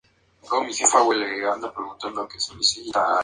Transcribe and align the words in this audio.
Aún 0.49 0.63
no 0.65 0.69
lanzado, 0.71 1.11
el 1.13 1.23
video 1.29 1.59
fue 1.61 1.73
puesto 1.73 2.07
a 2.07 2.25
disposición 2.25 2.85
del 2.85 2.91
público. 2.91 3.09